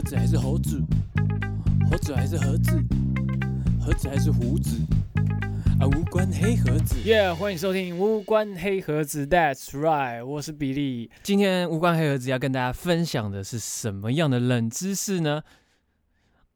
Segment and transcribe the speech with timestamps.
[0.00, 0.82] 盒子还是猴子？
[1.90, 2.82] 猴子还是盒子？
[3.78, 4.80] 盒子还是胡子？
[5.78, 6.98] 啊，无关黑盒子。
[7.04, 9.26] 耶，欢迎收听无关黑盒子。
[9.26, 11.10] That's right，我是比利。
[11.22, 15.42] 今天无关黑盒子要跟大家分享的是什么样的冷知识呢？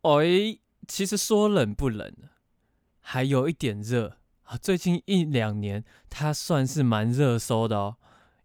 [0.00, 0.58] 哎，
[0.88, 2.10] 其实说冷不冷，
[3.00, 4.56] 还有一点热啊。
[4.56, 7.96] 最近一两年，它算是蛮热搜的哦，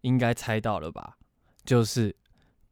[0.02, 1.16] 应该猜到了吧？
[1.64, 2.18] 就是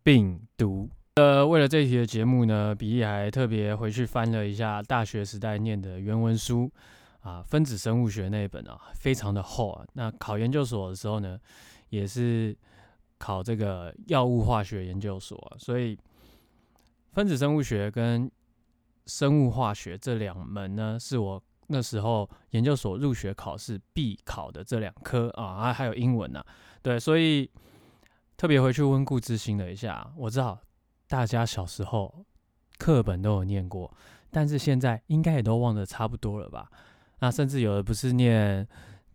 [0.04, 0.90] 病毒。
[1.18, 6.72] 呃，为了这一期的节目呢，比利还特别回去翻了一下大学时代念的原文书
[7.22, 9.84] 啊，分子生物学那一本啊，非常的厚啊。
[9.94, 11.40] 那考研究所的时候呢，
[11.90, 12.56] 也是
[13.18, 15.98] 考这个药物化学研究所，所以
[17.14, 18.30] 分子生物学跟
[19.08, 26.46] 生物化学这两门呢，是我那时候研究所入学考试必考的这两科啊，还还有英文呢。
[26.84, 27.50] 对，所以
[28.38, 30.60] 特别回去温故知新了一下，我知道。
[31.08, 32.26] 大家小时候
[32.78, 33.92] 课本都有念过，
[34.30, 36.70] 但是现在应该也都忘得差不多了吧？
[37.20, 38.68] 那甚至有的不是念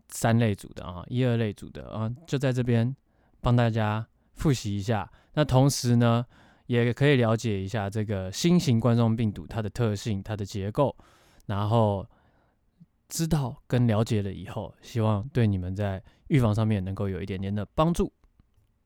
[0.09, 2.97] 三类组的啊，一二类组的啊，就在这边
[3.41, 5.09] 帮大家复习一下。
[5.35, 6.25] 那同时呢，
[6.67, 10.97] 也可以了解一下这个新型冠状病毒它的特性、它的结构，
[11.47, 12.05] 然后
[13.09, 18.13] 知道跟了解了以后，希望对你们在预防上面能够有一点点的帮助。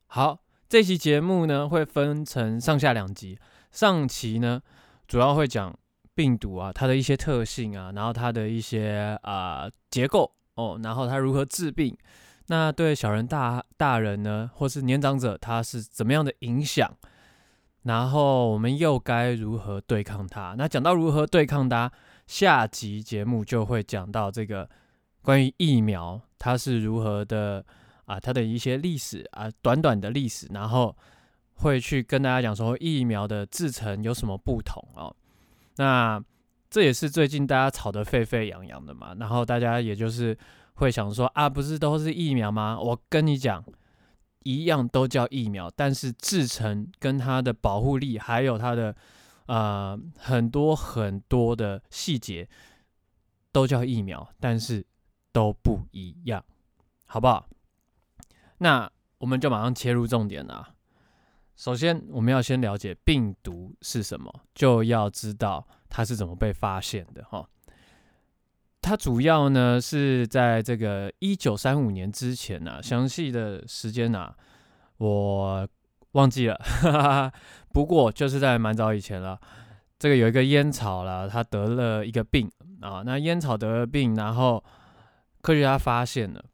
[0.07, 0.39] 好。
[0.69, 3.39] 这期节目呢会分成上下两集，
[3.71, 4.61] 上期呢
[5.07, 5.73] 主要会讲
[6.13, 11.95] 病毒啊它的一些特性啊，然后它的一些啊结构哦，然后它如何治病，
[12.47, 16.93] 那对小人大大人呢或是年长者他是怎么样的影响，
[17.83, 20.53] 然后我们又该如何对抗它？
[20.57, 21.89] 那讲到如何对抗它，
[22.25, 24.69] 下集节目就会讲到这个
[25.21, 27.65] 关于疫苗它是如何的。
[28.07, 30.95] 啊，它的一些历史啊，短短的历史，然后
[31.55, 35.13] 会去跟大家讲说疫苗的制成有什么不同哦。
[35.75, 36.23] 那
[36.69, 39.13] 这也是最近大家吵得沸沸扬扬的嘛。
[39.19, 40.37] 然后大家也就是
[40.75, 42.79] 会想说啊，不是都是疫苗吗？
[42.79, 43.63] 我跟你讲，
[44.43, 48.95] 一样都叫疫苗，但是制成跟它的保护力，还有它的
[49.47, 52.47] 呃很多很多的细节
[53.51, 54.85] 都叫疫苗，但是
[55.33, 56.45] 都不一样，
[57.05, 57.49] 好不好？
[58.59, 60.73] 那我们就马上切入重点啦。
[61.55, 67.49] 首先，我们要先了解病毒是什么，就要知道它是怎么被发现的哈。
[68.79, 74.33] 它主要呢是在这个一九三五年之前呐，详细的时间呐
[74.97, 75.67] 我
[76.11, 77.33] 忘记了，哈哈哈
[77.73, 79.39] 不过就是在蛮早以前了。
[79.97, 82.49] 这个有一个烟草啦，它得了一个病
[82.81, 84.63] 啊，那烟草得了病，然后
[85.41, 86.45] 科学家发现了。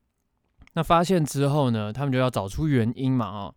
[0.76, 3.54] 那发现之后呢，他们就要找出原因嘛，啊，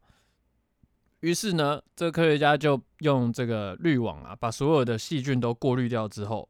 [1.20, 6.46] 于是呢，这科学家就用这个滤网啊，把所有的细菌都过滤掉之后，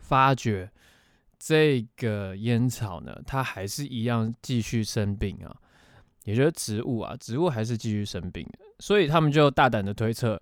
[0.00, 0.72] 发觉
[1.38, 5.54] 这个烟草呢，它还是一样继续生病啊，
[6.24, 8.48] 也就是植物啊，植物还是继续生病，
[8.78, 10.40] 所以他们就大胆的推测，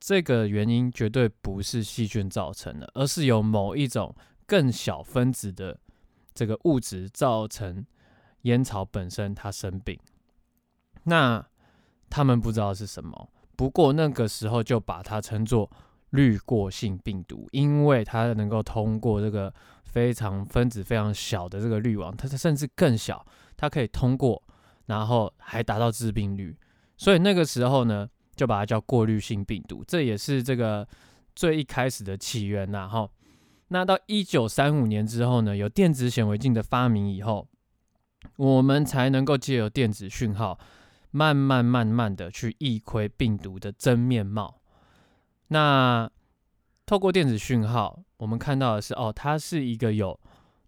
[0.00, 4.16] 这个原因绝对不是细菌造成的，而是有某一种
[4.46, 5.78] 更小分子的
[6.34, 7.84] 这个物质造成。
[8.48, 9.98] 烟草本身它生病，
[11.04, 11.46] 那
[12.10, 15.70] 他们不知道是什么，不过那个时候就把它称作
[16.10, 19.52] 滤过性病毒，因为它能够通过这个
[19.84, 23.24] 非常分子非常小的这个滤网，它甚至更小，
[23.58, 24.42] 它可以通过，
[24.86, 26.56] 然后还达到致病率，
[26.96, 30.88] 所以那个时候呢，就把它叫过滤性病毒，这也是这个
[31.36, 32.88] 最一开始的起源呐。
[32.88, 33.06] 哈，
[33.68, 37.46] 那到一九三五年之后呢，有电子显微镜的发明以后。
[38.36, 40.58] 我们才能够借由电子讯号，
[41.10, 44.60] 慢慢慢慢的去一窥病毒的真面貌。
[45.48, 46.10] 那
[46.84, 50.18] 透过电子讯号，我们看到的是，哦，它是一个有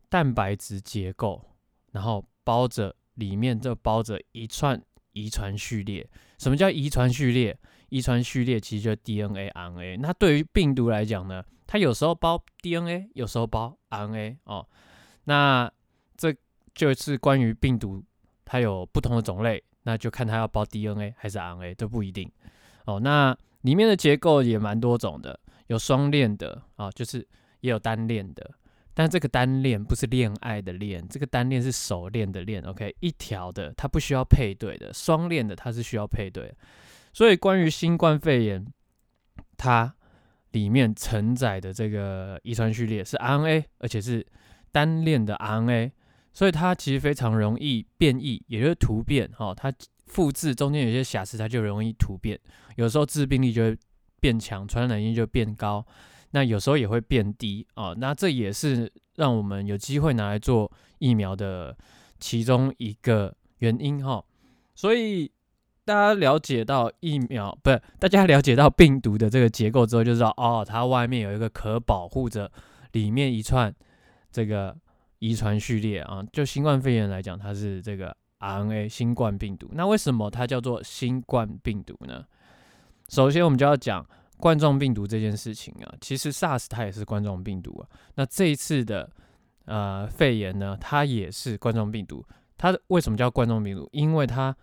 [0.08, 1.44] 蛋白质结构，
[1.92, 4.80] 然后包着里面这包着一串
[5.12, 6.08] 遗传序列。
[6.38, 7.58] 什么叫遗传序列？
[7.90, 9.98] 遗传序列其实就是 DNA、RNA。
[10.00, 14.66] 那对于病毒来讲呢，它有时候包 DNA，有时候包 RNA 哦。
[15.24, 15.70] 那
[16.16, 16.34] 这
[16.80, 18.02] 就是关于病毒，
[18.46, 22.26] 它有不同的种类，那就看它要包 DNA 还是 RNA 都不一定
[22.86, 22.98] 哦。
[22.98, 27.18] 那里面的结构也蛮多种的，有双链的啊，就是
[27.60, 28.50] 也有单链的。
[28.94, 32.62] 但这个单链不是恋爱的链，这个单链是手链的链。
[32.62, 36.50] OK，一条的它不需要配对的，双链的它是需要配对。
[37.12, 38.66] 所以关于新冠肺炎，
[39.58, 39.94] 它
[40.52, 44.26] 里面承载的这个遗传序列是 RNA，而且是
[44.72, 45.92] 单链的 RNA。
[46.32, 49.54] 所以它其实非常容易变异，也就是突变哈。
[49.54, 49.72] 它
[50.06, 52.38] 复制中间有些瑕疵，它就容易突变，
[52.76, 53.76] 有时候致病力就会
[54.20, 55.84] 变强，传染性就变高。
[56.32, 57.94] 那有时候也会变低啊。
[57.96, 61.76] 那这也是让我们有机会拿来做疫苗的
[62.18, 64.24] 其中一个原因哈。
[64.74, 65.30] 所以
[65.84, 72.50] 大家了解到疫苗不是，大家了解到病毒的这个结构之后，就知道哦，它外面有一个可保护着
[72.92, 73.74] 里面一串
[74.30, 74.76] 这个
[75.20, 76.22] 遗传序列啊。
[76.32, 79.70] 就新冠肺炎来讲，它是这个 RNA 新冠病毒。
[79.72, 82.24] 那为什么它叫做新冠病毒呢？
[83.08, 84.04] 首先，我们就要讲
[84.38, 85.94] 冠状病毒这件事情啊。
[86.00, 87.88] 其实 SARS 它也是冠状病毒啊。
[88.14, 89.10] 那这一次的
[89.66, 92.24] 呃肺炎呢，它也是冠状病毒。
[92.56, 93.88] 它为什么叫冠状病毒？
[93.92, 94.56] 因为它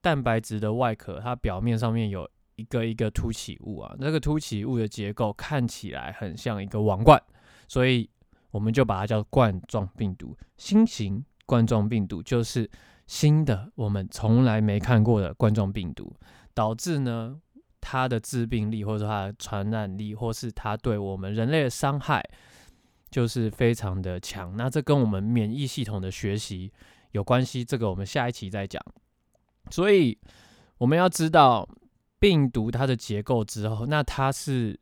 [0.00, 3.94] 蛋白质的外壳，它表面上面有一个一个凸起物啊。
[3.98, 7.20] 那个凸起物的结构看起来很像一个王冠，
[7.66, 8.08] 所以
[8.54, 10.36] 我们就把它叫冠状病毒。
[10.56, 12.70] 新型冠状病毒就是
[13.08, 16.14] 新的，我们从来没看过的冠状病毒，
[16.54, 17.40] 导致呢。
[17.86, 22.24] 它的致病力，或者说它的传染力，或是它对我们人类的伤害，
[23.10, 24.56] 就是非常的强。
[24.56, 26.72] 那这跟我们免疫系统的学习
[27.10, 28.82] 有关系，这个我们下一期再讲。
[29.68, 30.18] 所以
[30.78, 31.68] 我们要知道
[32.18, 34.80] 病毒它的结构之后，那它是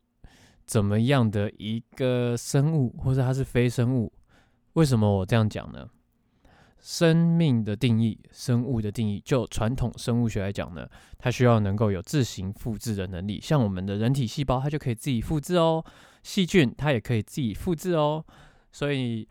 [0.65, 4.11] 怎么样的一个生物，或者它是非生物？
[4.73, 5.89] 为什么我这样讲呢？
[6.79, 10.85] 生命的定义，生物的定义，就传统生物学来讲呢，
[11.17, 13.39] 它需要能够有自行复制的能力。
[13.41, 15.81] 像我们的人体细胞，它就可以自己复制哦；
[16.23, 18.25] 细菌它也可以自己复制哦。
[18.71, 19.25] 所以，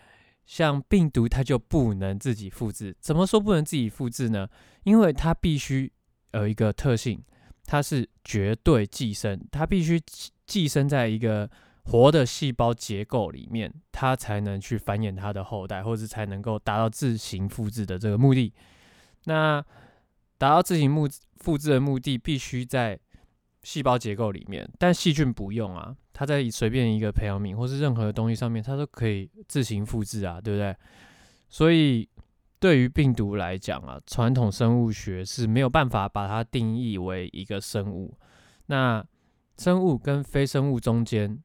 [0.47, 2.97] 像病毒，它就不能自己复制。
[3.01, 4.49] 怎么说不能自己复制呢？
[4.85, 5.93] 因为它必须
[6.33, 7.23] 有一个特性，
[7.67, 10.01] 它是绝对寄生，它必须
[10.53, 11.49] 寄生在一个。
[11.85, 18.55] 活的细胞结构里面，它才能去繁衍它的后代，或者才能够达到自行复制的这个目的。
[19.25, 19.61] 那
[20.39, 21.09] 达到自行目
[21.39, 22.97] 复制的目的，必须在
[23.65, 30.77] 细胞结构里面，但细菌不用啊，它在随便一个培养皿或是任何东西上面，它都可以自行复制啊，对不对？
[31.49, 32.09] 所以
[32.61, 38.17] 对于病毒来讲啊，传统生物学是没有办法把它定义为一个生物。
[38.67, 39.05] 那
[39.57, 41.43] 生物跟非生物中间。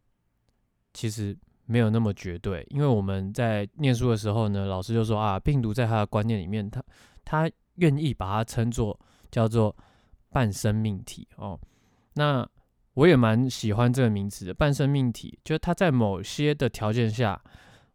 [0.93, 6.83] 其实没有那么绝对，因为我们在念书的时候呢，老师就说啊，病毒在他的观念里面，他
[7.23, 8.99] 他愿意把它称作
[9.29, 9.75] 叫做
[10.29, 11.59] 半生命体哦。
[12.13, 12.49] 那
[12.95, 17.39] 我也蛮喜欢这个名词的，半生命体，就是它在某些的条件下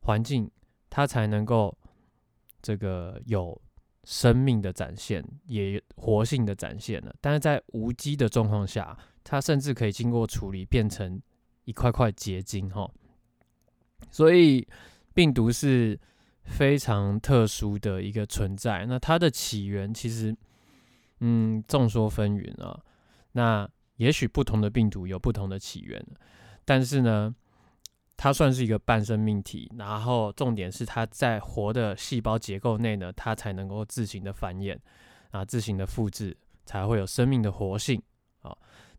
[0.03, 0.49] 环境，
[0.89, 1.77] 它才能够
[2.61, 3.61] 这个有
[4.05, 7.13] 生命的展现，也活性的展现了。
[7.21, 11.21] 但是在无机的状况下，它甚至可以经过处理变成。
[11.65, 12.91] 一块块结晶哈，
[14.11, 14.67] 所以
[15.15, 15.97] 病毒是
[16.43, 18.85] 非常特殊的一个存在。
[18.85, 20.37] 那它的起源其实，
[21.21, 22.83] 嗯，众说纷纭啊。
[23.31, 26.05] 那也许不同的病毒有不同的起源，
[26.65, 27.33] 但是呢，
[28.17, 29.71] 它算是一个半生命体。
[29.79, 34.77] 然后重点是它在活的细胞结构内呢，它才能够自行的繁衍
[35.31, 36.37] 啊，自行的复制，
[36.67, 38.03] 才会有生命的活性。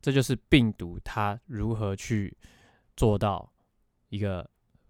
[0.04, 2.38] 这就是病毒它如何去
[2.98, 3.50] 做到
[4.10, 4.48] 一个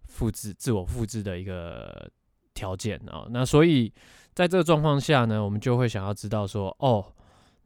[0.08, 2.10] 复制、自我复制的一个
[2.52, 3.26] 条件啊。
[3.30, 3.90] 那所以
[4.34, 7.14] 在这个状况下呢，我们就会想要知道说，哦，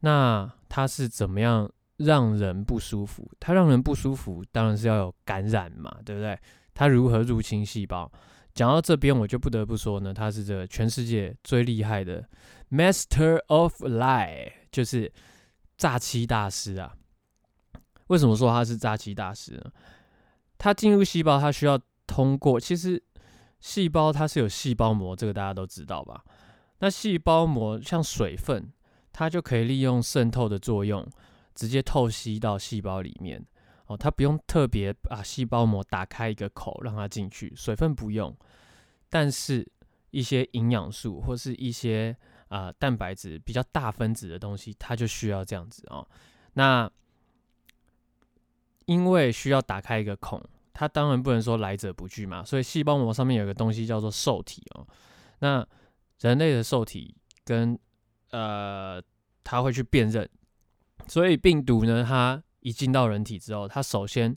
[0.01, 1.67] 那它是怎么样
[1.97, 3.27] 让人不舒服？
[3.39, 6.37] 它让人不舒服，当然是要有感染嘛，对不对？
[6.75, 8.09] 它如何入侵细胞？
[8.53, 12.23] 讲到这边，我就不得不说呢，它是这全世界最厉害的
[12.69, 15.11] Master of Lie，就是
[15.77, 16.95] 诈欺大师啊。
[18.09, 19.71] 为什么说他是诈欺大师呢？
[20.59, 22.59] 他进入细胞，他需要通过。
[22.59, 23.01] 其实
[23.59, 26.23] 细胞它是有细胞膜，这个大家都知道吧？
[26.79, 28.71] 那细胞膜像水分，
[29.11, 31.05] 它就可以利用渗透的作用，
[31.53, 33.45] 直接透析到细胞里面。
[33.87, 38.35] 哦，它不用特别把细胞膜打开一个口让它进去，水分不用。
[39.09, 39.69] 但是
[40.11, 42.15] 一些营养素或是一些
[42.47, 46.07] 啊蛋白质比较大分子的东西，它就需要这样子哦。
[46.53, 46.89] 那
[48.89, 50.43] 因为需要打开一个孔，
[50.73, 54.87] 它当然不能说来者不拒嘛，所以细胞膜上面有个东西叫做受体哦。
[55.41, 55.63] 那
[56.21, 57.15] 人类的受体
[57.45, 57.77] 跟
[58.31, 58.99] 呃，
[59.43, 60.27] 它会去辨认，
[61.05, 64.35] 所以病毒呢，它一进到人体之后，它首先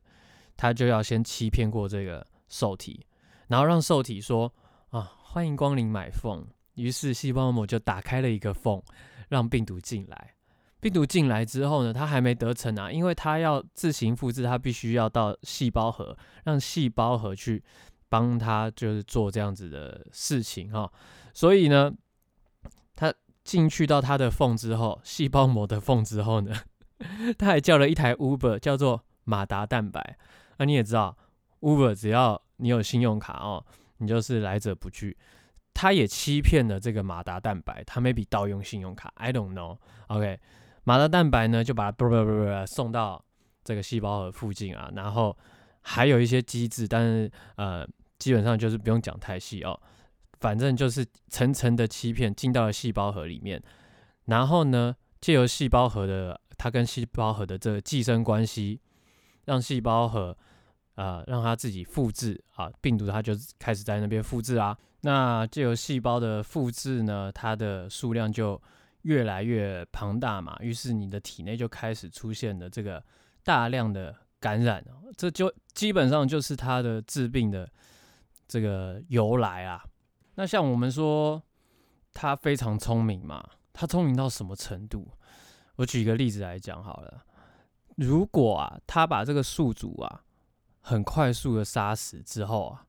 [0.55, 3.07] 它就要先欺骗过这个受体，
[3.49, 4.53] 然后让受体说
[4.91, 8.83] 啊，欢迎光临买缝，于是细胞膜就打开了一个缝，
[9.31, 10.32] 让病毒进来。
[10.83, 17.63] 病毒进来之后呢，它还没得逞啊，因为它要自行复制，它必须要到细胞核，让细胞核去
[18.09, 20.93] 帮它，就是做这样子的事情哈。
[21.33, 21.93] 所以呢，
[22.97, 26.53] 它进去到它的缝之后，细胞膜的缝之后呢，
[27.39, 30.19] 它还叫了一台 Uber，叫做马达蛋白。
[30.57, 31.17] 那你也知道
[31.61, 33.65] ，Uber 只要你有信用卡哦，
[33.99, 35.17] 你就是来者不拒。
[35.75, 39.79] 他也欺骗了这个马达蛋白，他 maybe 盗用信用卡，I don't know。
[40.09, 40.39] OK，
[40.85, 43.25] 马达蛋白呢就把它不不不不送到
[43.65, 45.37] 这个细胞核附近啊，然后
[45.81, 47.87] 还有一些机制，但是呃
[48.19, 49.81] 基本上就是不用讲太细哦，
[50.41, 53.63] 反正就是层层的欺骗进到了细胞核里面，
[54.27, 58.81] 然后呢借由细胞核的它跟细胞核的这个寄生关系，
[59.45, 60.37] 让细胞核
[60.97, 64.77] 呃让它自己复制啊病毒它就开始在那边复制啊。
[65.03, 68.61] 那借由细胞的复制呢，它的数量就
[69.03, 73.05] 越来越庞大嘛，于是你的体内就开始出现了这个
[73.45, 74.85] 大量的感染，
[75.17, 77.71] 这就基本上就是它的治病的
[78.49, 79.85] 这个由来啊。
[80.35, 81.43] 那像我们说
[82.13, 83.43] 它非常聪明嘛，
[83.73, 85.11] 它聪明到什么程度？
[85.77, 87.25] 我举一个例子来讲好了，
[87.97, 90.23] 如果啊，它把这个宿主啊
[90.81, 92.87] 很快速的杀死之后啊，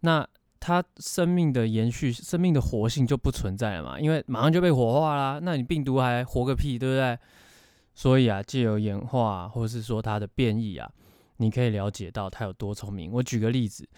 [0.00, 0.26] 那
[0.64, 3.98] 它生命的延续、生命的活性就不存在了嘛？
[3.98, 5.40] 因为马上就被火化啦。
[5.42, 7.18] 那你病毒还活个屁，对不对？
[7.96, 10.88] 所以啊，借由演化，或是说它的变异啊，
[11.38, 13.10] 你可以了解到它有多聪明。
[13.10, 13.88] 我举个例子，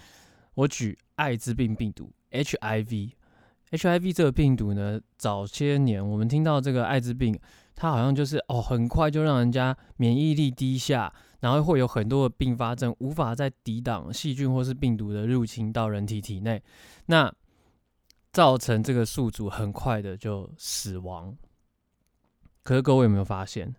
[0.54, 7.38] 我举艾滋病病毒 HIV，HIV 这个病毒呢，早些年我们听到这个艾滋病，
[7.76, 11.12] 它好像就是哦，很快就让人家免疫力低下。
[11.44, 16.62] 然后会有很多的并发症，无法再抵挡细菌或是病毒的入侵到人体体内，
[17.04, 17.30] 那
[18.32, 21.36] 造成这个宿主很快的就死亡。
[22.62, 23.74] 可是各位有没有发现，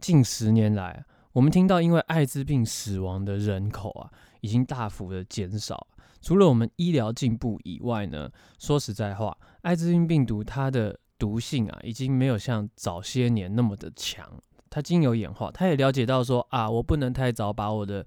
[0.00, 1.04] 近十年来，
[1.34, 5.86] 我们听到因为艾滋病死亡的人口啊，已经大幅的减少。
[6.22, 14.40] 除了我们医疗进步以外呢，说实在话，艾滋病病毒它的毒性啊，已经没有像早些年那么的强。
[14.74, 18.06] 他经由演化，他也了解到说啊，我不能太早把我的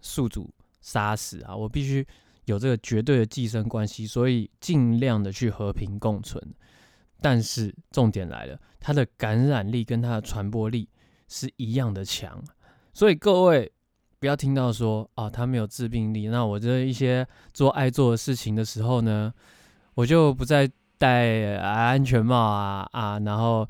[0.00, 2.04] 宿主杀死啊，我必须
[2.46, 6.42] 有这个绝对的寄生关系，所以尽量的去和平共存。
[7.20, 10.88] 但是重点来了，它的感染力跟它的传播力
[11.28, 12.42] 是一样的强，
[12.92, 13.70] 所以各位
[14.18, 19.32] 不要听到说啊，它没有致病力，那我这一些做爱做的事情的时候呢，
[19.94, 20.68] 我就不再
[20.98, 23.64] 戴安全帽啊啊，然后。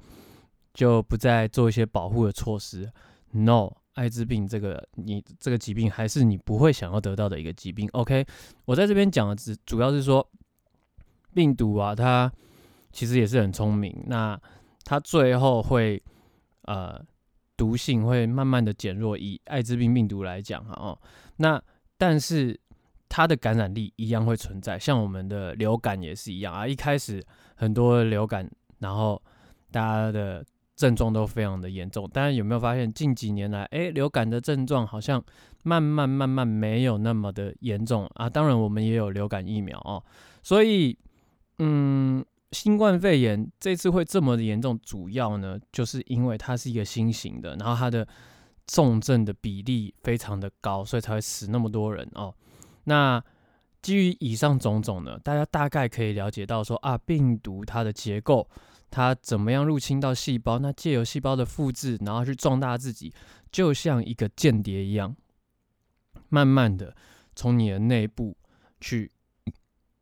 [0.75, 2.91] 就不再做一些保护的措施。
[3.31, 7.89] No，艾滋病这个你这个疾病还是你不会想要得到的一个疾病。
[7.93, 8.27] OK，
[8.65, 10.27] 我在这边讲的只主要是说，
[11.35, 12.31] 病毒啊，它
[12.91, 14.05] 其实也是很聪明。
[14.07, 14.39] 那
[14.85, 16.03] 它最后会
[16.63, 17.03] 呃
[17.57, 19.17] 毒性会慢慢的减弱。
[19.17, 20.99] 以艾滋病病毒来讲哈哦，
[21.37, 21.63] 那
[21.97, 22.59] 但是
[23.09, 26.67] 它的感染力一样会存在，像我们的流感也是一样啊。
[26.67, 27.25] 一开始
[27.55, 29.23] 很多流感，然后
[29.71, 35.23] 大家的症状都非常的严重，大家有没有发现近几年来，哎，流感的症状好像
[35.63, 38.29] 慢慢慢慢没有那么的严重啊？
[38.29, 40.03] 当然，我们也有流感疫苗哦，
[40.43, 40.99] 所以，
[41.59, 48.09] 嗯，新冠肺炎这次会这么的严重，主要呢，就是因为它是一个新型的，然后它的
[48.67, 52.35] 重症的比例非常的高，所以才会死那么多人哦。
[52.85, 53.23] 那
[53.83, 58.49] 基于以上种种呢，大家大概可以了解到说啊，病毒它的结构。
[58.93, 60.59] 它怎么样入侵到细胞？
[60.59, 63.11] 那借由细胞的复制，然后去壮大自己，
[63.51, 65.17] 就像一个间谍一样，
[66.29, 66.95] 慢慢的
[67.35, 68.37] 从你的内部
[68.83, 69.11] 去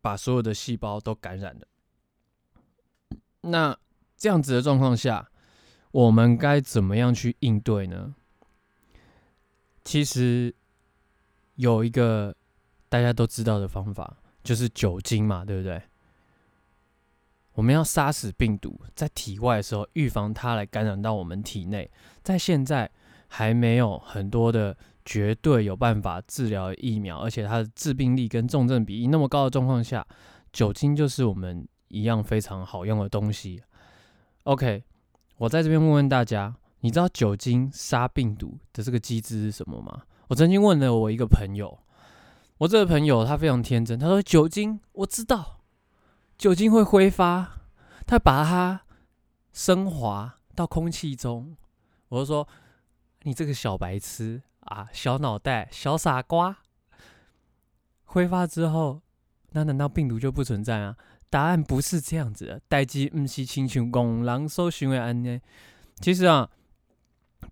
[0.00, 1.68] 把所有的细胞都感染了。
[3.42, 3.78] 那
[4.16, 5.30] 这样子的状况下，
[5.92, 8.16] 我们该怎么样去应对呢？
[9.85, 10.52] 其实
[11.54, 12.35] 有一个
[12.88, 15.80] 大家都知道的方法，就是酒精嘛，对不对？
[17.54, 21.90] 我们要杀死病毒，在体外的时候预防它来感染到我们体内。
[22.23, 22.90] 在现在
[23.28, 30.07] 还没有很多的绝对有办法治疗疫苗，而且它的致病力跟重症比那么高的状况下，
[30.52, 33.61] 酒精就是我们一样非常好用的东西。
[34.45, 34.85] OK，
[35.37, 40.02] 我在这边问问大家，你知道酒精杀病毒的这个机制是什么吗？
[40.28, 41.78] 我曾经问了我一个朋友，
[42.59, 45.60] 我这个朋友他非常天真，他说酒精我知道。
[46.40, 47.61] 酒精会挥发，
[48.06, 48.80] 它把它
[49.52, 51.54] 升华到空气中。
[52.09, 52.49] 我就说，
[53.25, 56.56] 你这个小白痴啊，小脑袋，小傻瓜。
[58.04, 59.02] 挥发之后，
[59.50, 60.97] 那难道病毒就不存在啊？
[61.28, 62.61] 答案不是这样子的。
[62.68, 65.38] 代机唔是亲像公狼搜寻为安呢？
[66.00, 66.49] 其实啊，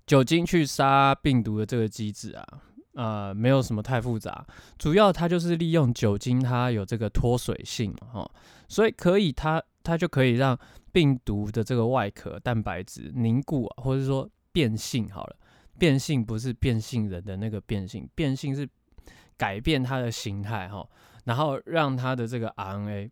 [0.07, 2.63] 酒精去杀病毒的这个机制啊。
[2.99, 4.45] 呃，没有什么太复杂，
[4.77, 8.29] 主要它就是利用酒精，它有这个脱水性，哈，
[8.67, 10.59] 所以可以它它就可以让
[10.91, 15.37] 病毒的这个外壳蛋白质凝固，或者说变性好了，
[15.79, 18.69] 变性不是变性人的那个变性，变性是
[19.37, 20.85] 改变它的形态哈，
[21.23, 23.11] 然后让它的这个 RNA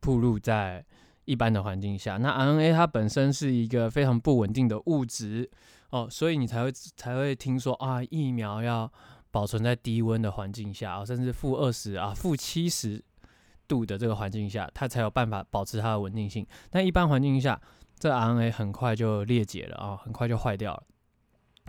[0.00, 0.82] 暴露在
[1.26, 2.16] 一般的环境下。
[2.16, 5.50] 那 RNA 它本身是一个非常不稳定的物质
[5.94, 8.92] 哦，所以你才会才会听说啊，疫苗要
[9.30, 13.00] 保存在低温的环境下啊，甚至负二十啊、负七十
[13.68, 16.44] 度的这个环境下，它才有办法保持它的稳定性。
[16.68, 17.60] 但一般环境下，
[17.96, 20.82] 这 RNA 很快就裂解了啊，很快就坏掉了。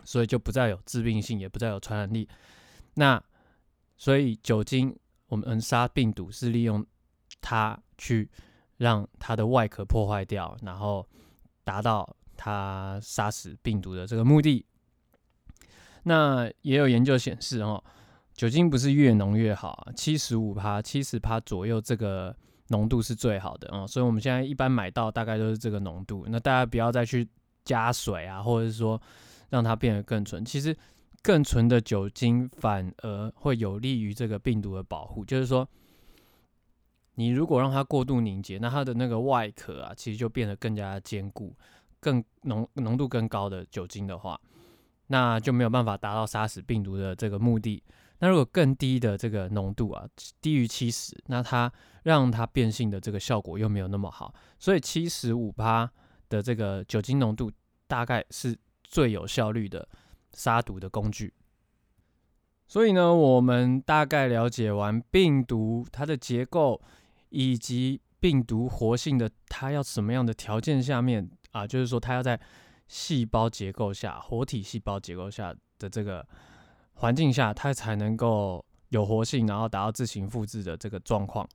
[0.03, 2.27] 所以就不再有致病性，也不再有传染力。
[2.95, 3.23] 那
[3.95, 6.83] 所以酒精，我们杀病毒是利用
[7.41, 8.27] 它去
[8.77, 11.07] 让它的外壳破坏掉，然后
[11.63, 14.65] 达到它杀死病毒的这个目的。
[16.03, 17.83] 那也有研究显示，哦，
[18.33, 22.35] 酒精不是越浓越好，七十五帕、七十帕左右这个
[22.67, 23.87] 浓度是最好的哦。
[23.87, 26.25] 所以我们现在一般买到大概都是这个浓度。
[26.29, 27.27] 那大家不要再去
[27.63, 29.01] 加水啊，或者是说。
[29.47, 30.75] 让它变得更纯，其实
[31.21, 35.23] 更纯的酒精反而会有利于这个病毒的保护。
[35.23, 35.65] 就是说，
[37.13, 41.55] 你如果让它过度凝结，那它的那个外壳啊，其实就变得更加坚固。
[42.05, 44.39] 更浓浓度更高的酒精的话，
[45.07, 47.81] 那就没有办法达到杀死病毒的这个目的。
[48.19, 50.07] 那如果更低的这个浓度啊，
[50.39, 51.71] 低于七十，那它
[52.03, 54.31] 让它变性的这个效果又没有那么好。
[54.59, 55.89] 所以七十五帕
[56.29, 57.51] 的这个酒精浓度
[57.87, 58.55] 大概是。
[58.87, 59.85] 最有效率的
[60.33, 61.33] 杀毒的工具。
[62.67, 66.79] 所以呢，我们大概了解完病毒它的结构，
[67.29, 72.37] 以及病毒活性的它要什么样的条件下面啊，就是说它要在
[72.89, 76.25] 细胞结构下、活体细胞结构下的这个
[76.95, 81.47] 环境下，它才能够有活性，然后达到自行复制的这个状况。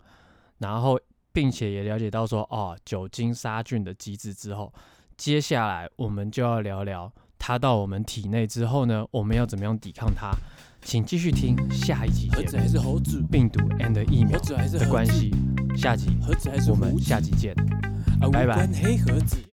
[0.56, 0.98] 然后，
[1.32, 4.72] 并且也了解到说，哦，酒精杀菌的机制之后，
[5.18, 7.12] 接下来我们就要聊聊。
[7.38, 10.30] 它到我们体内之后呢，我们要怎么样抵抗它？
[10.82, 12.30] 请继续听下一集。
[12.30, 13.22] 盒子还是猴子？
[13.30, 15.30] 病毒 and 疫苗的关系。
[15.76, 16.16] 下集，
[16.70, 17.54] 我们下集见，
[18.32, 18.66] 拜拜。
[18.66, 19.49] 黑盒子。